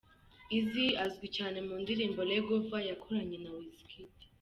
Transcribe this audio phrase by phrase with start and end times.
[0.57, 4.09] Eazi azwi cyane mu ndirimbo ‘Leg Over’ yakoranye na Wizkid.